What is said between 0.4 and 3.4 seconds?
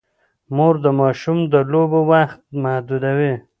مور د ماشوم د لوبو وخت محدودوي.